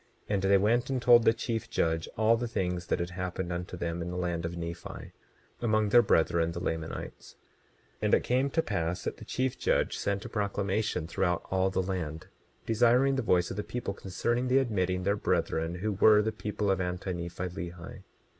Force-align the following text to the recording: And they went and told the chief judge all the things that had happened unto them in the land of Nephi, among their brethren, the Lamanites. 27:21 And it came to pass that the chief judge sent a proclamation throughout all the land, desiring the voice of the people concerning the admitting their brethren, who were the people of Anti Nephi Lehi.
And 0.27 0.41
they 0.41 0.57
went 0.57 0.89
and 0.89 0.99
told 0.99 1.25
the 1.25 1.31
chief 1.31 1.69
judge 1.69 2.09
all 2.17 2.35
the 2.35 2.47
things 2.47 2.87
that 2.87 2.97
had 2.99 3.11
happened 3.11 3.53
unto 3.53 3.77
them 3.77 4.01
in 4.01 4.09
the 4.09 4.17
land 4.17 4.45
of 4.45 4.57
Nephi, 4.57 5.11
among 5.61 5.89
their 5.89 6.01
brethren, 6.01 6.53
the 6.53 6.59
Lamanites. 6.59 7.35
27:21 7.99 7.99
And 8.01 8.13
it 8.15 8.23
came 8.23 8.49
to 8.49 8.63
pass 8.63 9.03
that 9.03 9.17
the 9.17 9.25
chief 9.25 9.59
judge 9.59 9.95
sent 9.95 10.25
a 10.25 10.29
proclamation 10.29 11.05
throughout 11.05 11.45
all 11.51 11.69
the 11.69 11.83
land, 11.83 12.25
desiring 12.65 13.15
the 13.15 13.21
voice 13.21 13.51
of 13.51 13.57
the 13.57 13.63
people 13.63 13.93
concerning 13.93 14.47
the 14.47 14.57
admitting 14.57 15.03
their 15.03 15.15
brethren, 15.15 15.75
who 15.75 15.91
were 15.91 16.23
the 16.23 16.31
people 16.31 16.71
of 16.71 16.81
Anti 16.81 17.11
Nephi 17.13 17.49
Lehi. 17.49 18.01